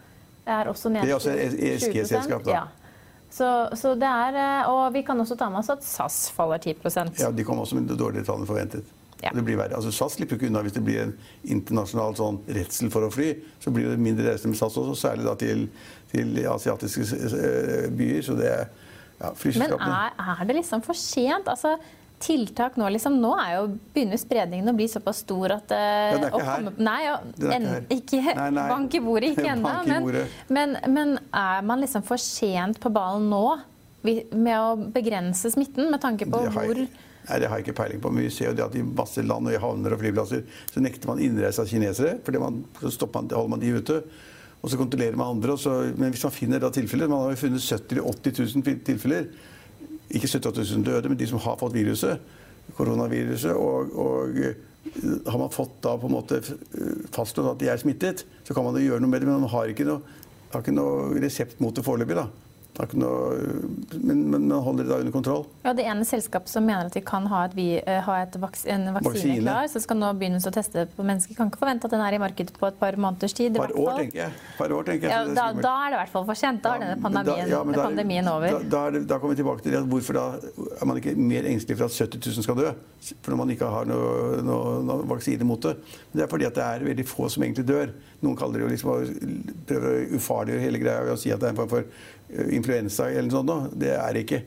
Er 0.46 0.68
også 0.68 0.88
ned 0.88 1.04
Det 1.04 1.10
er 1.10 1.14
også 1.14 1.30
et 1.30 1.54
ESG-selskap, 1.60 2.44
da. 2.44 2.50
Ja. 2.50 2.64
Så, 3.30 3.68
så, 3.74 3.94
det 3.98 4.08
er, 4.08 4.66
og 4.70 4.92
vi 4.94 5.02
kan 5.02 5.20
også 5.20 5.36
ta 5.36 5.48
med 5.50 5.64
oss 5.64 5.70
at 5.72 5.82
SAS 5.84 6.30
faller 6.30 6.58
10% 6.58 7.18
Ja, 7.18 7.30
De 7.34 7.44
kom 7.44 7.58
også 7.58 7.74
med 7.74 7.90
dårligere 7.98 8.24
tall 8.28 8.44
enn 8.44 8.48
forventet. 8.48 8.84
Ja. 9.24 9.32
Det 9.34 9.42
blir 9.44 9.56
verre. 9.58 9.74
Altså, 9.74 9.90
SAS 9.92 10.18
slipper 10.18 10.38
ikke 10.38 10.50
unna 10.50 10.62
hvis 10.64 10.76
det 10.76 10.84
blir 10.84 11.00
en 11.02 11.14
internasjonal 11.56 12.16
sånn 12.18 12.38
redsel 12.46 12.92
for 12.92 13.06
å 13.06 13.10
fly. 13.12 13.32
Så 13.62 13.72
blir 13.74 13.88
det 13.90 13.98
mindre 14.00 14.28
reisende 14.28 14.52
med 14.52 14.60
SAS 14.60 14.76
også, 14.80 14.94
særlig 15.00 15.26
da 15.26 15.34
til, 15.40 15.66
til 16.12 16.38
asiatiske 16.52 17.06
byer. 17.96 18.22
Så 18.26 18.36
det 18.38 18.50
er 18.52 18.64
ja, 19.22 19.30
Men 19.30 19.76
er, 19.78 20.16
er, 20.20 20.44
det 20.44 20.58
liksom 20.58 20.82
for 20.84 20.98
sent? 20.98 21.48
Altså, 21.48 21.76
tiltak 22.22 22.76
nå 22.80 22.88
liksom, 22.94 23.16
Nå 23.20 23.32
er 23.40 23.54
jo, 23.56 23.66
begynner 23.94 24.20
spredningen 24.20 24.70
å 24.72 24.74
bli 24.76 24.86
såpass 24.90 25.22
stor 25.24 25.56
at 25.56 25.72
uh, 25.74 26.14
Den 26.14 26.26
er 26.26 26.28
ikke 26.28 26.42
her. 26.46 26.58
Komme, 26.62 26.74
nei, 26.88 26.98
ja, 27.04 27.14
en, 27.56 27.68
ikke, 27.92 28.20
nei, 28.28 28.48
nei. 28.56 28.66
bank 28.74 28.96
i 28.96 29.02
bordet 29.04 29.32
ikke 29.34 29.48
ennå. 29.54 29.72
Men, 29.88 30.10
men, 30.48 30.76
men, 30.94 31.16
er 31.30 31.64
man 31.66 31.84
liksom 31.84 32.04
for 32.06 32.20
sent 32.20 32.80
på 32.82 32.92
ballen 32.94 33.28
nå 33.32 33.46
med 34.04 34.54
å 34.58 34.76
begrense 34.92 35.48
smitten, 35.52 35.88
med 35.92 36.02
tanke 36.02 36.28
på 36.28 36.42
hvor 36.52 36.84
Nei, 37.24 37.38
Det 37.40 37.48
har 37.48 37.56
jeg 37.56 37.64
ikke 37.64 37.78
peiling 37.78 38.02
på, 38.04 38.10
men 38.12 38.26
vi 38.26 38.32
ser 38.34 38.50
jo 38.50 38.56
det 38.58 38.66
at 38.66 38.74
i 38.76 38.82
masse 38.84 39.22
land 39.24 39.48
og 39.48 39.54
i 39.54 39.60
havner 39.60 39.94
og 39.96 40.02
flyplasser 40.02 40.42
så 40.68 40.82
nekter 40.84 41.08
man 41.08 41.22
innreise 41.24 41.62
av 41.62 41.70
kinesere. 41.70 42.18
for 42.20 42.36
så 42.36 43.08
man, 43.14 43.30
holder 43.32 43.48
man 43.48 43.62
de 43.62 43.70
ute. 43.72 43.96
Og 44.60 44.70
så 44.70 44.76
kontrollerer 44.80 45.16
man 45.16 45.36
andre. 45.36 45.56
Så, 45.56 45.72
men 45.96 46.12
hvis 46.12 46.24
man 46.24 46.32
finner 46.36 46.60
da 46.60 46.70
tilfeller 46.72 47.08
Man 47.08 47.24
har 47.24 47.32
jo 47.32 47.40
funnet 47.46 47.64
70 47.64 48.00
000-80 48.00 48.60
000 48.60 48.84
tilfeller. 48.84 49.26
Ikke 50.14 50.30
70 50.30 50.62
000 50.62 50.86
døde, 50.86 51.10
men 51.10 51.18
de 51.18 51.28
som 51.28 51.42
har 51.42 51.58
fått 51.60 51.74
viruset. 51.74 52.22
Koronaviruset. 52.78 53.52
Og, 53.52 53.90
og 53.98 54.38
har 55.26 55.40
man 55.40 55.52
fått 55.52 55.80
da 55.84 55.96
på 55.98 56.08
en 56.08 56.14
måte 56.14 56.40
fastslått 57.14 57.54
at 57.54 57.60
de 57.62 57.70
er 57.72 57.80
smittet, 57.80 58.24
så 58.44 58.54
kan 58.54 58.66
man 58.66 58.76
jo 58.78 58.86
gjøre 58.86 59.02
noe 59.02 59.10
med 59.10 59.24
det. 59.24 59.28
Men 59.30 59.44
man 59.44 59.52
har 59.52 59.72
ikke 59.72 59.86
noe, 59.88 60.16
har 60.52 60.64
ikke 60.64 60.76
noe 60.76 61.12
resept 61.24 61.60
mot 61.64 61.74
det 61.74 61.84
foreløpig. 61.86 62.18
da. 62.20 62.28
Noe, 62.74 63.36
men, 64.02 64.24
men, 64.30 64.48
man 64.48 64.62
holder 64.64 64.82
det 64.82 64.90
da 64.90 64.96
under 64.98 65.12
kontroll. 65.14 65.44
Ja, 65.62 65.72
Det 65.78 65.84
ene 65.86 66.02
selskapet 66.08 66.50
som 66.50 66.64
mener 66.66 66.88
at 66.88 66.96
de 66.96 67.02
kan 67.06 67.28
ha, 67.30 67.44
et, 67.46 67.54
vi, 67.54 67.66
ha 67.78 68.16
et 68.24 68.34
vaks, 68.42 68.64
en 68.66 68.88
vaksine, 68.96 69.12
vaksine, 69.12 69.36
klar, 69.44 69.68
så 69.70 69.82
skal 69.84 70.00
nå 70.00 70.08
begynnes 70.18 70.46
å 70.50 70.52
teste 70.54 70.88
på 70.96 71.06
mennesker. 71.06 71.36
Kan 71.38 71.52
ikke 71.52 71.60
forvente 71.60 71.86
at 71.86 71.94
den 71.94 72.02
er 72.02 72.16
i 72.16 72.20
markedet 72.22 72.56
på 72.58 72.66
et 72.66 72.80
par 72.80 72.98
måneders 72.98 73.36
tid. 73.38 73.54
Par 73.60 73.70
år, 73.78 73.92
tenker 74.00 74.20
jeg. 74.24 74.40
Par 74.58 74.74
år, 74.74 74.88
tenker 74.88 75.06
jeg. 75.06 75.14
Ja, 75.14 75.36
da, 75.38 75.46
da, 75.54 75.74
er 75.84 75.94
det 75.94 75.98
i 75.98 76.00
hvert 76.02 76.14
fall 76.16 76.26
for 76.32 76.40
sent. 76.40 76.64
Da 76.64 76.74
er 76.74 76.82
denne 76.82 76.98
pandemien, 77.04 77.52
da, 77.52 77.60
ja, 77.62 77.62
pandemien 77.78 78.32
over. 78.32 78.58
Da, 78.74 78.82
det, 78.96 79.04
da, 79.06 79.20
kommer 79.22 79.36
vi 79.36 79.42
tilbake 79.44 79.66
til 79.68 79.76
det. 79.76 79.84
Hvorfor 79.94 80.18
da 80.18 80.26
er 80.74 80.90
man 80.90 80.98
ikke 80.98 81.14
mer 81.14 81.46
engstelig 81.52 81.78
for 81.78 81.86
at 81.86 81.94
70 81.94 82.26
000 82.26 82.48
skal 82.48 82.58
dø? 82.58 82.74
For 83.14 83.30
når 83.30 83.40
man 83.44 83.54
ikke 83.54 83.70
har 83.70 83.86
noe, 83.86 84.42
noe, 84.42 84.74
noe 84.90 85.06
vaksine 85.14 85.46
mot 85.46 85.62
det. 85.62 85.76
Men 86.10 86.18
det 86.18 86.26
er 86.26 86.34
fordi 86.34 86.50
at 86.50 86.58
det 86.58 86.66
er 86.66 86.88
veldig 86.90 87.06
få 87.06 87.30
som 87.30 87.46
egentlig 87.46 87.68
dør. 87.70 87.94
Noen 88.24 88.38
kaller 88.38 88.60
det 88.60 88.66
jo 88.66 88.72
liksom 88.72 88.92
å 88.92 88.98
prøve 89.68 89.94
å 89.94 90.04
ufarliggjøre 90.18 90.64
hele 90.64 90.82
greia 90.82 91.04
ved 91.04 91.14
å 91.16 91.20
si 91.20 91.32
at 91.34 91.42
det 91.42 91.50
er 91.50 91.54
en 91.54 91.60
form 91.60 91.72
for 91.72 91.84
eh, 91.84 92.54
influensa 92.64 93.10
eller 93.12 93.28
noe 93.28 93.42
sånt. 93.42 93.76
Det 93.80 93.92
er 93.94 94.16
det 94.16 94.24
ikke. 94.24 94.40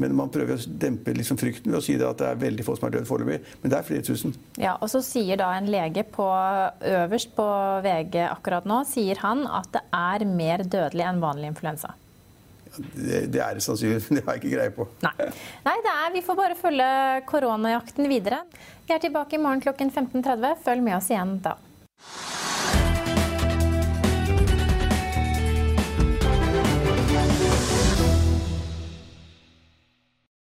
Men 0.00 0.14
man 0.16 0.30
prøver 0.32 0.56
å 0.56 0.74
dempe 0.80 1.12
liksom 1.16 1.38
frykten 1.40 1.72
ved 1.72 1.80
å 1.80 1.84
si 1.84 1.96
at 1.98 2.20
det 2.20 2.28
er 2.28 2.40
veldig 2.40 2.64
få 2.66 2.76
som 2.78 2.88
er 2.88 2.96
dødd 2.96 3.08
foreløpig. 3.08 3.40
Men 3.62 3.72
det 3.72 3.78
er 3.78 3.86
flere 3.88 4.06
tusen. 4.06 4.36
Ja, 4.60 4.76
og 4.78 4.90
så 4.92 5.02
sier 5.04 5.40
da 5.40 5.50
en 5.56 5.68
lege 5.72 6.04
på, 6.08 6.26
øverst 6.92 7.34
på 7.36 7.48
VG 7.84 8.22
akkurat 8.28 8.68
nå 8.68 8.82
sier 8.88 9.20
han 9.24 9.44
at 9.48 9.72
det 9.76 9.84
er 9.96 10.26
mer 10.28 10.64
dødelig 10.64 11.06
enn 11.08 11.22
vanlig 11.22 11.52
influensa. 11.52 11.94
Det, 12.70 13.24
det, 13.34 13.40
er 13.42 13.56
det 13.58 13.64
sannsynligvis, 13.64 14.06
men 14.08 14.20
det 14.20 14.26
har 14.26 14.36
jeg 14.36 14.44
ikke 14.44 14.52
greie 14.54 14.72
på. 14.74 14.86
Nei, 15.02 15.30
Nei 15.66 15.78
er, 15.80 16.12
vi 16.14 16.22
får 16.22 16.38
bare 16.38 16.58
følge 16.58 16.90
koronajakten 17.28 18.06
videre. 18.08 18.44
Vi 18.86 18.94
er 18.94 19.02
tilbake 19.02 19.36
i 19.36 19.42
morgen 19.42 19.62
klokken 19.64 19.90
15.30. 19.90 20.62
Følg 20.64 20.86
med 20.86 20.96
oss 21.00 21.10
igjen 21.10 21.34
da. 21.44 21.56